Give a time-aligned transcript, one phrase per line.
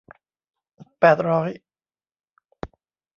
[0.99, 1.49] แปดร้อย